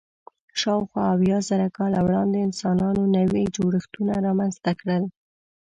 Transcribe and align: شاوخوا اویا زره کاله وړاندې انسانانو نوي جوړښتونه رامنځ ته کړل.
شاوخوا 0.59 1.03
اویا 1.15 1.37
زره 1.49 1.67
کاله 1.77 1.99
وړاندې 2.03 2.45
انسانانو 2.47 3.03
نوي 3.17 3.43
جوړښتونه 3.55 4.13
رامنځ 4.27 4.55
ته 4.63 4.71
کړل. 4.79 5.03